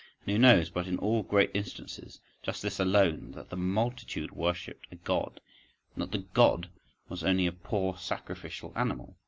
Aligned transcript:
And 0.23 0.31
who 0.31 0.39
knows 0.39 0.71
but 0.71 0.87
in 0.87 0.97
all 0.97 1.21
great 1.21 1.51
instances, 1.53 2.19
just 2.41 2.63
this 2.63 2.79
alone 2.79 3.11
happened: 3.11 3.33
that 3.35 3.49
the 3.51 3.55
multitude 3.55 4.31
worshipped 4.31 4.87
a 4.91 4.95
God, 4.95 5.39
and 5.93 6.01
that 6.01 6.11
the 6.11 6.25
"God" 6.33 6.69
was 7.07 7.23
only 7.23 7.45
a 7.45 7.51
poor 7.51 7.95
sacrificial 7.97 8.73
animal! 8.75 9.15